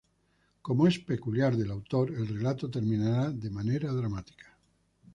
Como 0.63 0.87
es 0.87 0.97
peculiar 0.97 1.55
del 1.55 1.69
autor, 1.69 2.09
el 2.09 2.27
relato 2.27 2.71
terminará 2.71 3.29
de 3.29 3.51
manera 3.51 3.91
dramática. 3.93 4.57